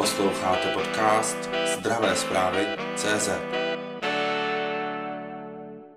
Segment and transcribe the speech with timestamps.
[0.00, 2.66] Posloucháte podcast Zdravé zprávy
[2.96, 3.30] CZ.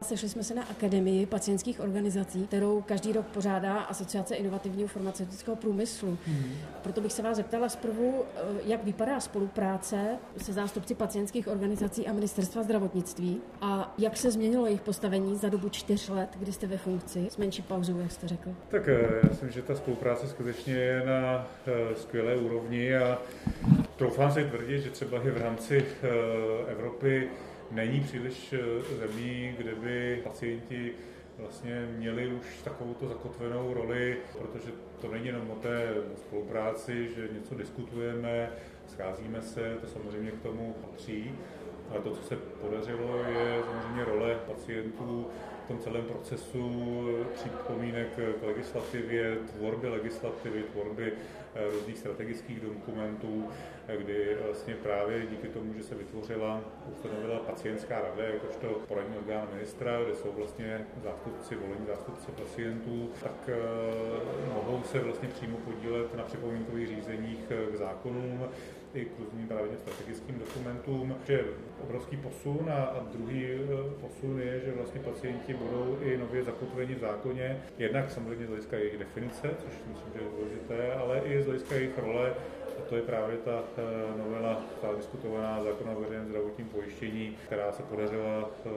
[0.02, 6.18] Sešli jsme se na Akademii pacientských organizací, kterou každý rok pořádá Asociace inovativního farmaceutického průmyslu.
[6.28, 6.54] Hmm.
[6.82, 12.14] Proto bych se vás zeptala zprvu, eh, jak vypadá spolupráce se zástupci pacientských organizací a
[12.14, 16.78] ministerstva zdravotnictví a jak se změnilo jejich postavení za dobu čtyř let, kdy jste ve
[16.78, 18.50] funkci, s menší pauzou, jak jste řekl.
[18.70, 23.18] Tak eh, já myslím, že ta spolupráce skutečně je na eh, skvělé úrovni a
[23.98, 25.86] troufám si tvrdit, že třeba i v rámci
[26.68, 27.30] Evropy
[27.72, 30.92] není příliš eh, zemí, kde by pacienti
[31.38, 37.56] vlastně měli už takovou zakotvenou roli, protože to není jenom o té spolupráci, že něco
[37.56, 38.50] diskutujeme,
[38.88, 41.32] scházíme se, to samozřejmě k tomu patří,
[41.90, 45.28] ale to, co se podařilo, je samozřejmě role pacientů
[45.64, 51.14] v tom celém procesu připomínek k legislativě, tvorby legislativy, tvorby
[51.56, 53.50] eh, různých strategických dokumentů,
[53.88, 59.48] eh, kdy vlastně právě díky tomu, že se vytvořila, ustanovila pacientská rada, jakožto poradní orgán
[59.54, 66.16] ministra, kde jsou vlastně zástupci, volení zástupci pacientů, tak eh, mohou se vlastně přímo podílet
[66.16, 67.40] na připomínkových řízeních
[67.72, 68.44] k zákonům,
[68.94, 71.44] i k různým právě strategickým dokumentům, že
[71.84, 73.48] obrovský posun a, a druhý
[74.02, 78.78] posun je, že vlastně pacienti budou i nově zakotveni v zákoně, jednak samozřejmě z hlediska
[78.78, 82.34] jejich definice, což myslím, že je důležité, ale i z hlediska jejich role.
[82.80, 87.72] A to je právě ta eh, novela, ta diskutovaná zákona o veřejném zdravotním pojištění, která
[87.72, 88.70] se podařila eh,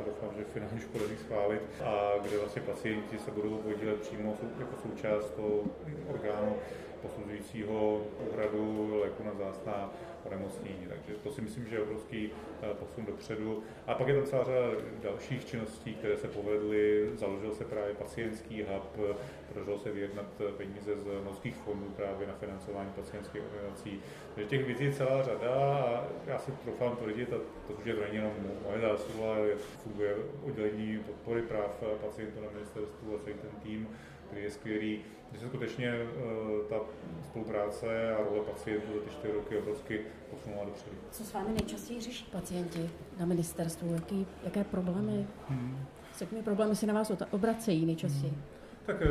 [0.00, 4.36] a doufám, že finálně už podaří schválit a kde vlastně pacienti se budou podílet přímo
[4.58, 5.60] jako součást toho
[6.08, 6.56] orgánu
[7.04, 9.92] posuzujícího úhradu léku na zásná
[10.24, 10.86] onemocnění.
[10.88, 12.30] Takže to si myslím, že je obrovský
[12.62, 13.62] eh, posun dopředu.
[13.86, 14.66] A pak je tam celá řada
[15.02, 17.10] dalších činností, které se povedly.
[17.14, 19.16] Založil se právě pacientský hub,
[19.48, 24.00] podařilo se vyjednat peníze z norských fondů právě na financování pacientských organizací.
[24.34, 27.94] Takže těch věcí je celá řada a já si troufám tvrdit, a to už je
[27.94, 28.32] to není jenom
[28.68, 29.36] moje zásluha,
[29.82, 33.88] funguje oddělení podpory práv pacientů na ministerstvu a celý ten tým,
[34.34, 35.00] který je skvělý,
[35.32, 36.76] že se skutečně eh, ta
[37.24, 40.00] spolupráce a role pacientů za ty čtyři roky obrovsky
[40.30, 40.96] posunula dopředu.
[41.10, 43.94] Co s vámi nejčastěji řeší pacienti na ministerstvu?
[43.94, 45.26] Jaký, jaké problémy?
[45.48, 45.86] Hmm.
[46.12, 48.32] S jakými problémy se na vás obracejí nejčastěji?
[48.32, 48.42] Hmm.
[48.86, 49.08] Tak eh,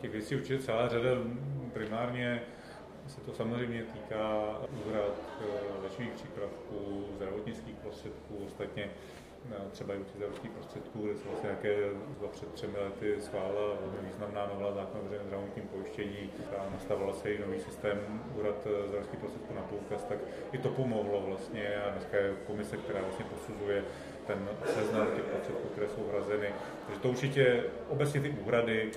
[0.00, 1.10] těch věcí určitě celá řada.
[1.72, 2.42] Primárně
[3.06, 8.90] se to samozřejmě týká úhrad eh, léčivých přípravků, zdravotnických prostředků, ostatně
[9.70, 13.74] třeba i u těch zdravotních prostředků, kde se vlastně nějaké zhruba před třemi lety schválila
[13.80, 17.98] velmi významná novela zákona o veřejném zdravotním pojištění, která nastavila se i nový systém
[18.36, 20.18] úhrad eh, zdravotních prostředků na poukaz, tak
[20.52, 23.84] i to pomohlo vlastně a dneska je komise, která vlastně posuzuje
[24.26, 26.48] ten seznam těch prostředků, které jsou hrazeny.
[26.86, 28.90] Takže to určitě obecně ty úhrady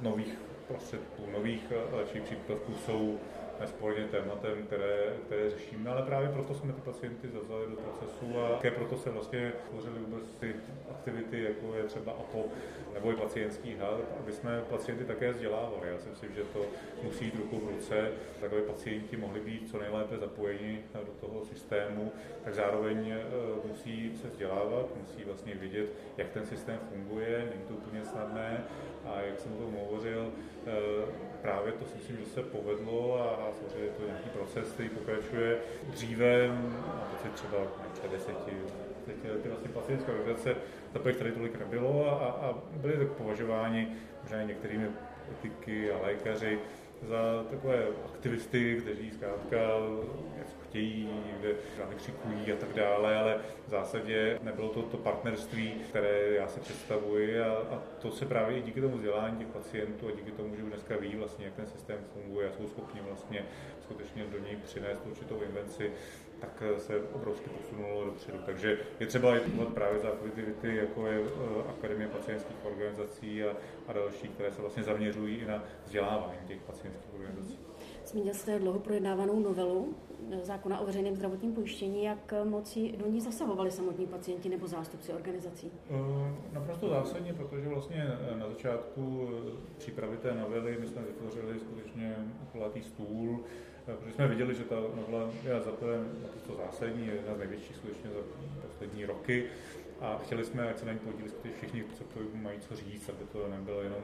[0.00, 0.38] nových
[0.70, 3.18] prostředků, nových eh, léčivých přípravků jsou
[3.60, 8.48] nesporně tématem, které, které řešíme, ale právě proto jsme ty pacienty zavzali do procesu a
[8.48, 10.54] také proto se vlastně tvořily vůbec ty
[10.90, 12.44] aktivity, jako je třeba APO
[12.94, 15.88] nebo i pacientský hub, aby jsme pacienty také vzdělávali.
[15.92, 16.66] Já si myslím, že to
[17.02, 21.44] musí jít ruku v ruce, tak aby pacienti mohli být co nejlépe zapojeni do toho
[21.44, 22.12] systému,
[22.44, 23.22] tak zároveň eh,
[23.68, 28.64] musí se vzdělávat, musí vlastně vědět, jak ten systém funguje, není to úplně snadné
[29.04, 30.32] a jak jsem o tom hovořil,
[30.66, 30.70] eh,
[31.42, 35.58] právě to si myslím, že se povedlo a samozřejmě je to nějaký proces, který pokračuje.
[35.90, 36.48] Dříve,
[36.86, 37.58] a to třeba
[37.92, 38.52] před deseti,
[39.06, 40.56] deseti lety vlastně pacientské organizace,
[40.92, 43.88] za tady tolik nebylo a, a byly tak považováni
[44.22, 44.88] možná některými
[45.30, 46.58] etiky a lékaři
[47.02, 49.56] za takové aktivisty, kteří zkrátka
[50.38, 51.54] něco chtějí, někde
[51.88, 57.40] vykřikují a tak dále, ale v zásadě nebylo to to partnerství, které já si představuji
[57.40, 60.62] a, a to se právě i díky tomu vzdělání těch pacientů a díky tomu, že
[60.62, 63.44] už dneska ví vlastně, jak ten systém funguje a jsou schopni vlastně
[63.80, 65.90] skutečně do něj přinést určitou invenci,
[66.40, 68.38] tak se obrovsky posunulo dopředu.
[68.46, 73.56] Takže je třeba jít právě za aktivity, jako je eh, Akademie pacientských organizací a,
[73.88, 77.58] a další, které se vlastně zaměřují i na vzdělávání těch pacientských organizací.
[78.06, 79.94] Zmínil jste dlouho projednávanou novelu
[80.32, 82.04] eh, zákona o veřejném zdravotním pojištění.
[82.04, 85.70] Jak moci do ní zasahovali samotní pacienti nebo zástupci organizací?
[85.90, 85.94] Eh,
[86.52, 88.06] naprosto zásadně, protože vlastně
[88.38, 89.28] na začátku
[89.78, 92.16] přípravy té novely my jsme vytvořili skutečně
[92.52, 93.40] kulatý stůl,
[93.84, 95.86] protože jsme viděli, že ta novela je za to
[96.22, 98.20] naprosto zásadní, je jedna z největších skutečně za
[98.66, 99.46] poslední roky
[100.00, 103.24] a chtěli jsme, ať se na ní podílí všichni, co to mají co říct, aby
[103.32, 104.02] to nebylo jenom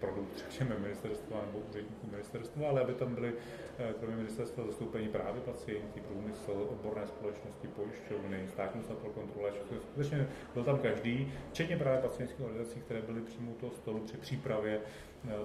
[0.00, 3.32] produkt, řekněme, ministerstva nebo úředníků ministerstva, ale aby tam byly
[3.78, 9.46] eh, kromě ministerstva zastoupení právě pacienti, průmysl, odborné společnosti, pojišťovny, státní ústav pro kontrolu
[9.80, 14.16] Skutečně byl tam každý, včetně právě pacientských organizací, které byly přímo u toho stolu při
[14.16, 14.80] přípravě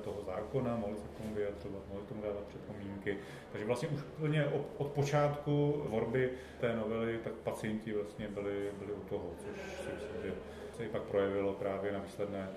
[0.04, 3.18] toho zákona, mohli se k tomu vyjadřovat, mohli k tomu dávat připomínky.
[3.52, 4.46] Takže vlastně už úplně
[4.78, 10.24] od, počátku tvorby té novely, tak pacienti vlastně byli, byli u toho, což si myslím,
[10.24, 10.34] že
[10.78, 12.50] se i pak projevilo právě na výsledné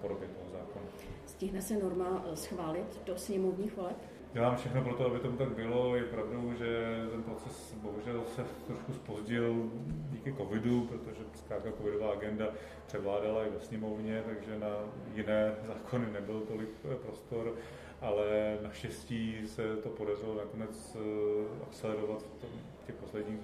[0.00, 0.86] podobě toho zákona.
[1.26, 3.96] Stihne se norma schválit do sněmovních voleb?
[4.32, 5.96] Dělám všechno pro to, aby tomu tak bylo.
[5.96, 9.70] Je pravdou, že ten proces bohužel se trošku spozdil
[10.10, 12.46] díky covidu, protože zkrátka covidová agenda
[12.86, 14.68] převládala i ve sněmovně, takže na
[15.14, 16.68] jiné zákony nebyl tolik
[17.02, 17.54] prostor,
[18.02, 23.38] ale naštěstí se to podařilo nakonec eh, akcelerovat v těch posledních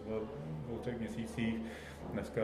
[0.66, 1.54] dvou, třech měsících.
[2.12, 2.40] Dneska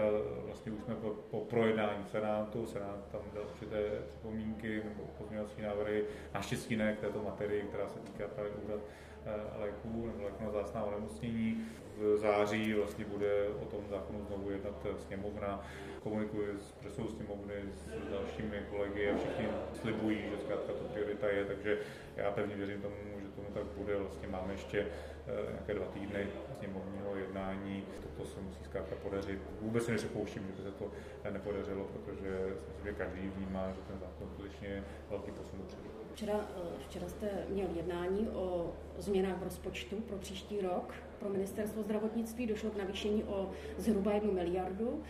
[0.47, 6.05] vlastně už jsme po, po projednání Senátu, Senát tam dal určité připomínky nebo pozměňovací návrhy,
[6.35, 8.81] naštěstí ne k této materii, která se týká právě úřad
[9.27, 10.11] eh, léků
[10.41, 11.67] nebo zásná onemocnění.
[11.97, 15.67] V září vlastně bude o tom zákonu znovu jednat sněmovna.
[16.03, 19.49] Komunikuji s předsedou sněmovny, s dalšími kolegy a všichni
[19.81, 21.79] slibují, že zkrátka to priorita je, takže
[22.17, 23.97] já pevně věřím tomu, že tomu tak bude.
[23.97, 26.27] Vlastně máme ještě eh, nějaké dva týdny
[26.59, 27.85] sněmovního jednání.
[28.03, 29.39] Toto se musí zkrátka podařit.
[29.61, 30.91] Vůbec si nepřipouštím, že by se to
[31.31, 35.89] nepodařilo, protože myslím, že každý vnímá, že ten zákon skutečně je velký posun dopředu.
[36.15, 40.95] Včera, eh, včera jste měl jednání o změnách v rozpočtu pro příští rok.
[41.19, 45.03] Pro ministerstvo zdravotnictví došlo k navýšení o zhruba jednu miliardu.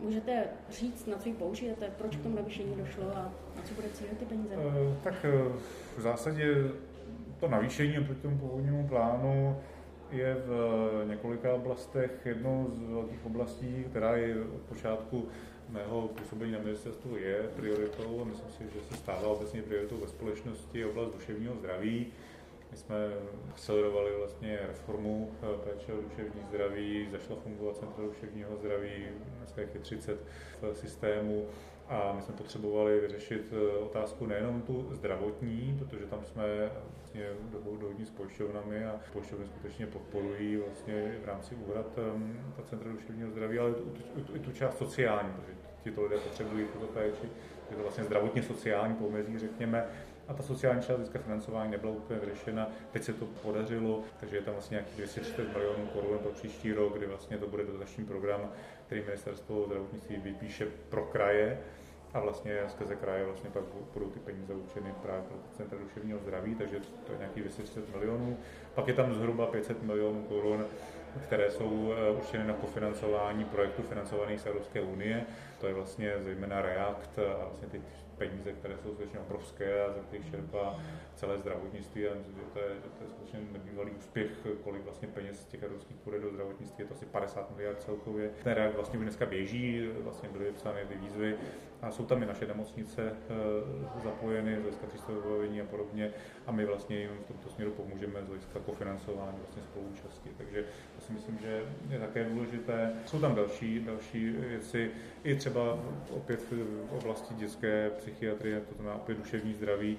[0.00, 3.88] Můžete říct, na co ji použijete, proč k tomu navýšení došlo a na co bude
[3.88, 4.54] cílit ty peníze?
[4.54, 5.26] Eh, tak
[5.96, 6.54] v zásadě
[7.40, 9.56] to navýšení oproti tomu původnímu plánu
[10.12, 12.10] je v několika oblastech.
[12.24, 15.28] Jednou z velkých oblastí, která je od počátku
[15.68, 20.06] mého působení na ministerstvu je prioritou a myslím si, že se stává obecně prioritou ve
[20.06, 22.06] společnosti, oblast duševního zdraví.
[22.72, 22.96] My jsme
[23.50, 25.30] akcelerovali vlastně reformu
[25.64, 29.06] péče o duševní zdraví, zašla fungovat Centra duševního zdraví,
[29.38, 30.20] dneska je 30
[30.62, 31.46] v systému
[31.88, 37.26] a my jsme potřebovali vyřešit eh, otázku nejenom tu zdravotní, protože tam jsme vlastně
[37.80, 43.30] dohodní s pojišťovnami a pojišťovny skutečně podporují vlastně v rámci úhrad ehm, ta centra duševního
[43.30, 45.52] zdraví, ale i tu, tu část sociální, protože
[45.84, 47.26] tito lidé potřebují tuto péči,
[47.70, 49.86] je to vlastně zdravotně sociální pomezí, řekněme,
[50.32, 52.68] a ta sociální část získá financování nebyla úplně vyřešena.
[52.92, 56.96] Teď se to podařilo, takže je tam vlastně nějakých 240 milionů korun pro příští rok,
[56.96, 58.50] kdy vlastně to bude dotační program,
[58.86, 61.58] který ministerstvo zdravotnictví vypíše pro kraje
[62.14, 63.62] a vlastně skrze kraje vlastně pak
[63.94, 66.76] budou ty peníze určeny právě pro centra duševního zdraví, takže
[67.06, 68.36] to je nějakých 230 milionů.
[68.74, 70.64] Pak je tam zhruba 500 milionů korun,
[71.22, 75.24] které jsou eh, určeny na kofinancování projektů financovaných z Evropské unie.
[75.60, 77.80] To je vlastně zejména React a vlastně ty
[78.22, 80.80] peníze, které jsou skutečně obrovské a ze kterých čerpá
[81.14, 84.30] celé zdravotnictví a myslím, že to je, že to je skutečně nebývalý úspěch,
[84.64, 88.30] kolik vlastně peněz z těch evropských půjde do zdravotnictví, je to asi 50 miliard celkově.
[88.44, 91.36] Ten reak vlastně dneska běží, vlastně byly vypsány ty výzvy
[91.82, 96.10] a jsou tam i naše nemocnice eh, zapojeny z hlediska vybavení a podobně
[96.46, 100.30] a my vlastně jim v tomto směru pomůžeme z hlediska kofinancování vlastně spoluúčasti.
[100.38, 100.64] Takže
[100.94, 102.92] já si myslím, že je také důležité.
[103.06, 104.90] Jsou tam další, další věci,
[105.24, 105.78] i třeba
[106.10, 109.98] opět v oblasti dětské psychiatrie, to znamená opět duševní zdraví.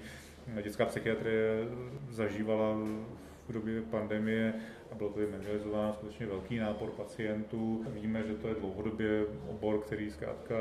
[0.64, 1.68] Dětská psychiatrie
[2.10, 2.78] zažívala
[3.48, 4.54] v době pandemie
[4.92, 7.86] a bylo to medializováno skutečně velký nápor pacientů.
[7.88, 10.56] Víme, že to je dlouhodobě obor, který zkrátka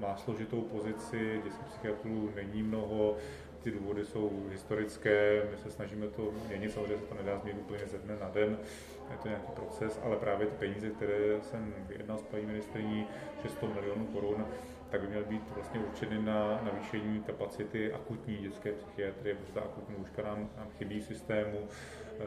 [0.00, 3.16] má složitou pozici, dětských psychiatrů není mnoho,
[3.62, 7.86] ty důvody jsou historické, my se snažíme to měnit, samozřejmě se to nedá změnit úplně
[7.86, 8.58] ze dne na den,
[9.10, 13.06] je to nějaký proces, ale právě ty peníze, které jsem vyjednal s paní ministriní,
[13.42, 14.46] 600 milionů korun,
[14.92, 19.96] tak by měly být vlastně určeny na navýšení kapacity akutní dětské psychiatrie, protože ta akutní
[19.96, 21.58] lůžka nám, nám chybí v systému,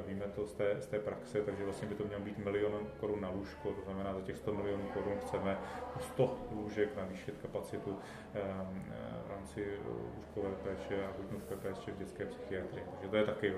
[0.07, 3.21] víme to z té, z té praxe, takže vlastně by to mělo být milion korun
[3.21, 5.57] na lůžko, to znamená za těch 100 milionů korun chceme
[5.99, 7.97] 100 lůžek navýšit kapacitu
[8.33, 8.85] ehm,
[9.27, 9.79] v rámci
[10.17, 13.53] lůžkové péče a akutní péče v dětské psychiatrii, takže to je taky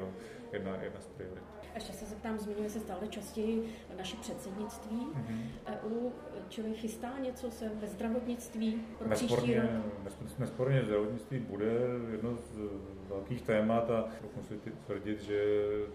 [0.52, 1.44] jedna, jedna z priorit.
[1.76, 5.44] Ještě se zeptám, zmiňuje se stále častěji naše předsednictví mm-hmm.
[5.68, 6.12] EU,
[6.50, 9.70] čili chystá něco se ve zdravotnictví pro příští rok?
[10.40, 11.72] Nesporně zdravotnictví bude
[12.12, 12.58] jedno z
[13.10, 14.06] velkých témat a
[14.42, 15.44] si tvrdit, že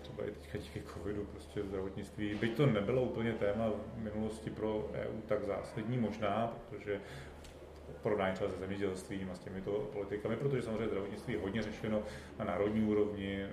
[0.02, 4.90] třeba i teďka díky covidu prostě zdravotnictví, byť to nebylo úplně téma v minulosti pro
[4.94, 7.00] EU tak zásadní možná, protože
[8.02, 12.02] porovnání třeba se zemědělstvím a s těmito politikami, protože samozřejmě zdravotnictví je hodně řešeno
[12.38, 13.46] na národní úrovni,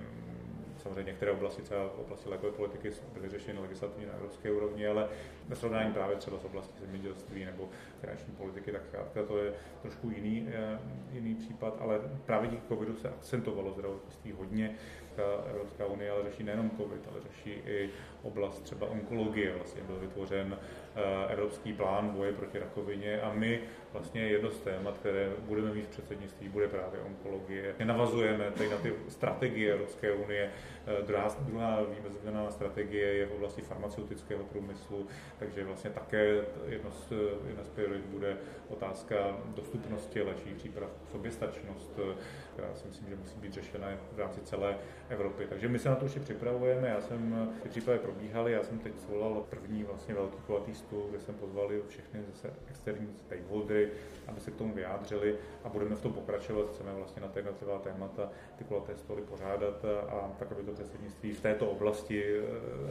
[0.82, 5.08] Samozřejmě některé oblasti, třeba oblasti lékové politiky, byly řešeny legislativně na evropské úrovni, ale
[5.48, 7.68] ve srovnání právě třeba s oblastí zemědělství nebo
[8.00, 10.78] finanční politiky, tak zkrátka to je trošku jiný, eh,
[11.12, 14.76] jiný případ, ale právě díky covidu se akcentovalo zdravotnictví hodně.
[15.20, 17.90] Evropská, Evropská unie ale řeší nejenom COVID, ale řeší i
[18.22, 19.54] oblast třeba onkologie.
[19.54, 20.89] Vlastně byl vytvořen eh,
[21.28, 23.60] Evropský plán boje proti rakovině a my
[23.92, 27.74] vlastně jedno z témat, které budeme mít v předsednictví, bude právě onkologie.
[27.84, 30.50] Navazujeme tady na ty strategie Evropské unie.
[30.86, 35.06] Eh, druhá, druhá výzvená strategie je v oblasti farmaceutického průmyslu,
[35.38, 37.12] takže vlastně také jedno z,
[37.46, 38.36] jedna z priorit bude
[38.68, 39.16] otázka
[39.56, 42.14] dostupnosti léčivých příprav, soběstačnost, eh,
[42.52, 44.76] která si myslím, že musí být řešena v rámci celé
[45.08, 45.46] Evropy.
[45.48, 46.88] Takže my se na to ještě připravujeme.
[46.88, 51.20] Já jsem ty přípravy probíhaly, já jsem teď svolal první vlastně velký kulatý stůl, kde
[51.20, 53.88] jsem pozval všechny zase externí stakeholdery,
[54.26, 56.70] aby se k tomu vyjádřili a budeme v tom pokračovat.
[56.70, 61.32] Chceme vlastně na té jednotlivá témata ty kulaté stoly pořádat a tak, aby to předsednictví
[61.32, 62.40] v této oblasti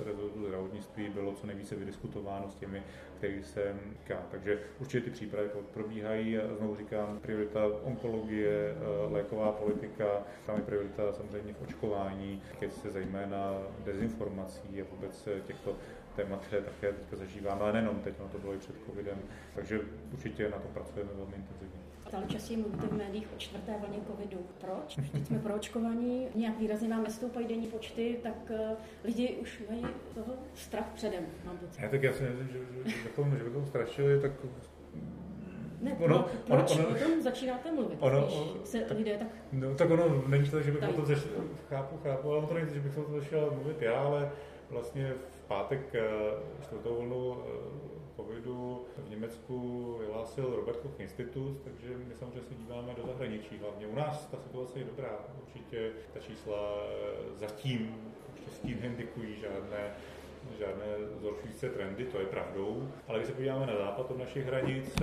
[0.06, 2.84] rezortu zdravotnictví bylo co nejvíce vydiskutováno s těmi,
[3.18, 4.24] který se týká.
[4.32, 11.14] Takže určitě ty přípravy probíhají znovu říkám, priorita onkologie, eh, léková politika, tam je priorita
[11.14, 15.76] samozřejmě v očkování, keď se zejména dezinformací a vůbec těchto
[16.24, 19.18] témat, které také teď zažíváme, ale nejenom teď, ono to bylo i před covidem,
[19.56, 19.80] takže
[20.14, 21.80] určitě na tom pracujeme velmi intenzivně.
[22.08, 24.38] Stále častěji mluvíte v médiích o čtvrté vlně covidu.
[24.62, 24.96] Proč?
[25.12, 29.86] Teď jsme proočkovaní, nějak výrazně nám nestoupají denní počty, tak uh, lidi už mají
[30.16, 31.82] toho strach předem, mám pocit.
[31.82, 34.32] Já tak já si myslím, že, že, že, bychom, že bychom strašili, tak
[35.82, 39.28] ne, ono, proč ono, ono, o tom začínáte mluvit, ono, když se tak, lidé tak...
[39.52, 41.32] No, tak ono, není to, že bych to začal,
[41.70, 44.32] chápu, chápu, ale to není, že bych to začal mluvit já, ale
[44.72, 46.04] vlastně v pátek eh,
[46.64, 52.94] čtvrtou vlnu eh, covidu v Německu vyhlásil Robert Koch Institut, takže my samozřejmě se díváme
[52.94, 53.58] do zahraničí.
[53.58, 55.20] Hlavně u nás ta situace je dobrá.
[55.42, 57.96] Určitě ta čísla eh, zatím
[58.42, 59.96] štěstí neindikují žádné
[60.60, 60.86] žádné
[61.20, 62.92] zhoršující trendy, to je pravdou.
[63.08, 64.96] Ale když se podíváme na západ od našich hranic,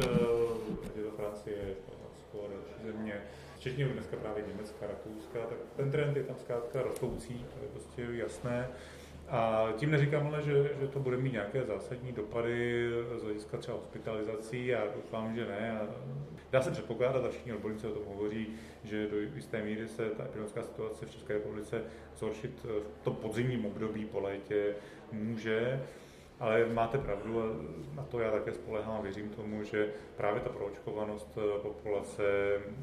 [0.96, 3.22] je to Francie, Španělsko a další země,
[3.56, 8.06] včetně dneska právě Německa, Rakouska, tak ten trend je tam zkrátka rostoucí, to je prostě
[8.10, 8.68] jasné.
[9.28, 13.76] A tím neříkám ale, že, že to bude mít nějaké zásadní dopady z hlediska třeba
[13.76, 15.80] hospitalizací, já doufám, že ne.
[15.80, 15.88] A
[16.50, 18.46] dá se předpokládat, a všichni odborníci o tom hovoří,
[18.84, 21.82] že do jisté míry se ta epidemická situace v České republice
[22.16, 22.66] zhoršit
[23.00, 24.74] v tom podzimním období po létě
[25.12, 25.80] může.
[26.40, 27.44] Ale máte pravdu a
[27.94, 32.22] na to já také spolehám a věřím tomu, že právě ta proočkovanost eh, populace,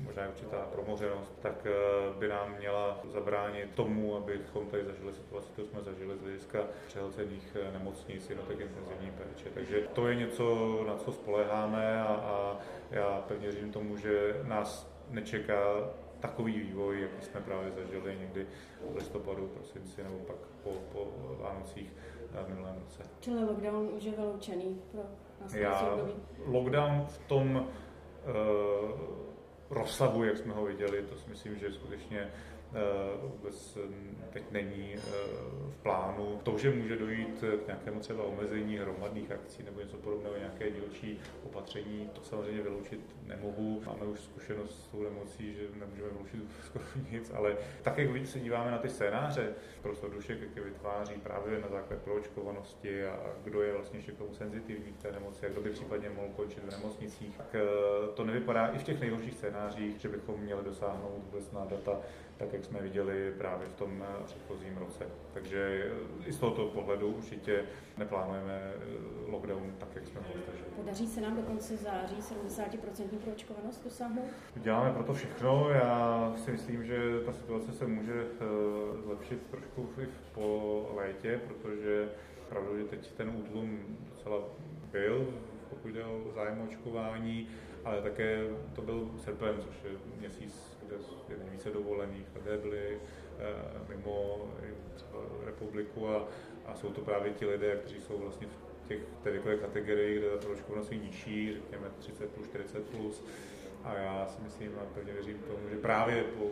[0.04, 1.72] možná určitá promořenost, tak eh,
[2.20, 7.58] by nám měla zabránit tomu, abychom tady zažili situaci, kterou jsme zažili z hlediska přehlcených
[7.62, 9.50] eh, nemocnic, jednotek intenzivní péče.
[9.54, 12.58] Takže to je něco, na co spoleháme a, a
[12.92, 15.90] já pevně věřím tomu, že nás nečeká
[16.24, 18.48] takový vývoj, jaký jsme právě zažili někdy
[18.92, 21.08] v listopadu, prosinci nebo pak po, po
[21.40, 21.94] Vánocích
[22.46, 23.04] v minulém roce.
[23.20, 25.02] Čili lockdown už je vyloučený pro
[25.54, 25.98] Já,
[26.46, 27.66] Lockdown v tom uh,
[29.70, 32.53] rozsahu, jak jsme ho viděli, to si myslím, že skutečně Eh,
[33.22, 33.78] vůbec
[34.34, 35.00] teď není eh,
[35.70, 36.40] v plánu.
[36.44, 41.20] To, že může dojít k nějakému třeba omezení hromadných akcí nebo něco podobného, nějaké dílčí
[41.46, 43.82] opatření, to samozřejmě vyloučit nemohu.
[43.86, 48.40] Máme už zkušenost s tou nemocí, že nemůžeme vyloučit skoro nic, ale tak, jak se
[48.40, 53.62] díváme na ty scénáře, prostě duše, jak je vytváří právě na základě proočkovanosti a kdo
[53.62, 56.64] je vlastně ještě k tomu senzitivní k té nemoci a kdo by případně mohl končit
[56.64, 57.62] v nemocnicích, tak eh,
[58.14, 62.00] to nevypadá i v těch nejhorších scénářích, že bychom měli dosáhnout vůbec na data
[62.44, 65.06] tak jak jsme viděli právě v tom eh, předchozím roce.
[65.34, 65.92] Takže
[66.24, 67.64] eh, i z tohoto pohledu určitě
[67.98, 70.70] neplánujeme eh, lockdown tak, jak jsme ho zažili.
[70.76, 74.26] Podaří se nám do konce září 70% proočkovanost dosáhnout?
[74.56, 75.70] Děláme proto všechno.
[75.70, 78.26] Já si myslím, že ta situace se může
[79.04, 82.10] zlepšit trošku i po létě, protože
[82.50, 84.38] pravdu, že teď ten útlum docela
[84.92, 85.28] byl,
[85.70, 87.48] pokud jde o zájem očkování,
[87.86, 88.44] ale také
[88.76, 90.96] to byl srpen, což je měsíc, kde
[91.30, 92.98] je nejvíce dovolených, lidé byli
[93.40, 94.48] eh, mimo
[95.46, 96.28] republiku a,
[96.66, 100.30] a jsou to právě ti lidé, kteří jsou vlastně v těch té věkové kategorii, kde
[100.30, 103.24] ta proočkovanost je nižší, řekněme 30 plus, 40 plus,
[103.84, 106.46] a já si myslím a pevně věřím tomu, že právě po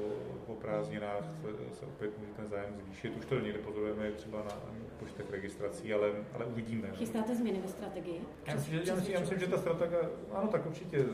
[0.62, 3.18] prázdninách se, se opět může ten zájem zvýšit.
[3.18, 4.62] Už to někde pozorujeme třeba na
[5.00, 6.88] počtech registrací, ale, ale uvidíme.
[6.94, 8.22] Chystáte změny ve strategii?
[8.48, 10.02] Já myslím, že, já myslím, já myslím, že ta strategie,
[10.34, 11.06] ano, tak určitě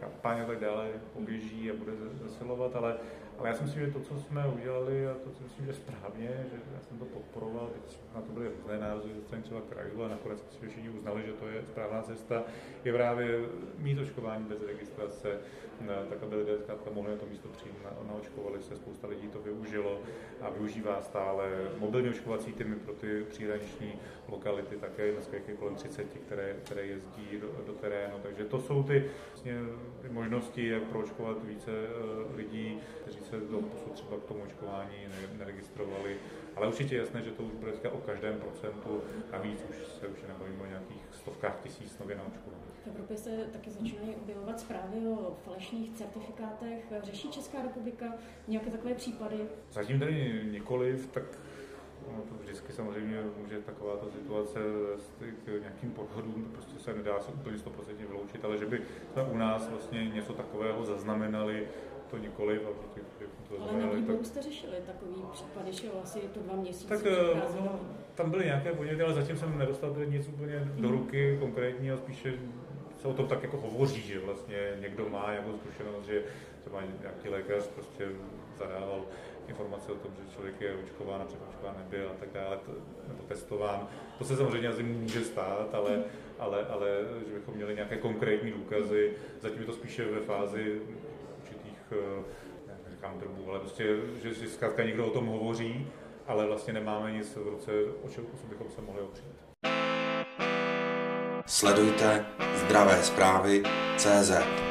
[0.00, 1.92] kampaň a tak dále poběží a bude
[2.22, 2.96] zesilovat, ale
[3.38, 6.28] ale já si myslím, že to, co jsme udělali a to, co myslím, že správně,
[6.28, 10.02] že já jsem to podporoval, teď na to byly různé názory ze strany třeba krajů
[10.02, 12.42] a nakonec si všichni uznali, že to je správná cesta,
[12.84, 13.40] je právě
[13.78, 15.38] mít očkování bez registrace,
[16.10, 16.52] tak aby lidé
[16.94, 17.74] mohli na to místo přijít,
[18.08, 20.00] naočkovali se, spousta lidí to využilo
[20.40, 23.92] a využívá stále mobilní očkovací týmy pro ty příhraniční
[24.28, 28.82] lokality, také dneska je kolem 30, které, které jezdí do, do terénu, takže to jsou
[28.82, 29.60] ty vlastně,
[30.10, 34.96] možnosti, jak proočkovat více eh, lidí, kteří se do posud třeba k tomu očkování
[35.38, 36.16] neregistrovali.
[36.56, 39.00] Ale určitě je jasné, že to už bude o každém procentu
[39.32, 42.64] a víc už se už nebavíme o nějakých stovkách tisíc nově naočkovaných.
[42.84, 46.84] V Evropě se taky začínají objevovat zprávy o falešných certifikátech.
[47.02, 48.06] Řeší Česká republika
[48.48, 49.36] nějaké takové případy?
[49.72, 51.24] Zatím tady nikoliv, tak
[52.12, 54.58] No, to vždycky samozřejmě může taková ta situace
[55.44, 57.70] k nějakým podhodům, prostě se nedá se úplně 100%
[58.08, 58.80] vyloučit, ale že by
[59.12, 61.68] jsme u nás vlastně něco takového zaznamenali,
[62.68, 62.74] to.
[62.84, 62.88] A
[63.20, 66.88] že to ale na výboru jste řešili takový případy, že asi je to dva měsíce.
[66.88, 67.80] Tak eh, no,
[68.14, 70.82] tam byly nějaké podněty, ale zatím jsem nedostal nic úplně mm.
[70.82, 72.32] do ruky konkrétního, spíše
[73.04, 76.22] se o tom tak jako hovoří, že vlastně někdo má nějakou zkušenost, že
[76.60, 78.08] třeba nějaký lékař prostě
[78.58, 79.04] zadával
[79.48, 82.72] informace o tom, že člověk je očkován a předočkován nebyl a tak dále, to,
[83.08, 83.88] nebo testován.
[84.18, 86.04] To se samozřejmě asi může stát, ale,
[86.38, 86.88] ale, ale
[87.28, 90.80] že bychom měli nějaké konkrétní důkazy, zatím je to spíše ve fázi
[91.90, 92.24] určitých,
[92.68, 93.84] eh, říkám drbů, ale prostě,
[94.22, 95.86] že, že zkrátka někdo o tom hovoří,
[96.26, 97.72] ale vlastně nemáme nic v ruce,
[98.02, 99.24] o čem bychom se mohli opřít.
[101.46, 103.62] Sledujte zdravé zprávy
[103.96, 104.63] CZ.